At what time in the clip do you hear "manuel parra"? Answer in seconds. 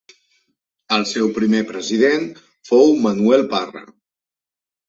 3.05-3.85